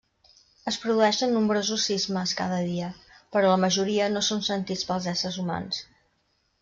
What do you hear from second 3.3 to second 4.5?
però la majoria no són